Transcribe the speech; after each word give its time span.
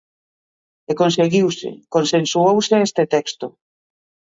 E 0.91 0.93
conseguiuse, 1.01 1.69
consensuouse 1.95 2.75
este 2.87 3.03
texto. 3.15 3.47